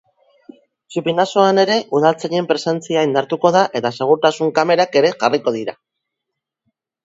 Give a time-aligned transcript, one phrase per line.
[0.93, 5.81] Txupinazoan ere, udaltzainen presentzia indartuko da eta segurtasun kamerak ere jarriko dira.